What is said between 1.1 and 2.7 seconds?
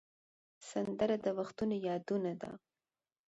د وختونو یادونه ده